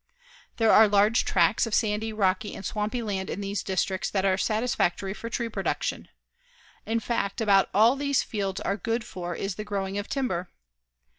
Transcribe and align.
There 0.57 0.71
are 0.71 0.87
large 0.87 1.25
tracts 1.25 1.67
of 1.67 1.75
sandy, 1.75 2.11
rocky 2.11 2.55
and 2.55 2.65
swampy 2.65 3.03
land 3.03 3.29
in 3.29 3.39
these 3.39 3.61
districts 3.61 4.09
that 4.09 4.25
are 4.25 4.35
satisfactory 4.35 5.13
for 5.13 5.29
tree 5.29 5.47
production. 5.47 6.07
In 6.87 6.99
fact, 6.99 7.39
about 7.39 7.69
all 7.71 7.95
these 7.95 8.23
fields 8.23 8.59
are 8.61 8.77
good 8.77 9.03
for 9.03 9.35
is 9.35 9.57
the 9.57 9.63
growing 9.63 9.99
of 9.99 10.07
timber. 10.09 10.49